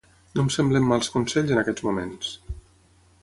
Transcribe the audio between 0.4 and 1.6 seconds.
em semblen mals consells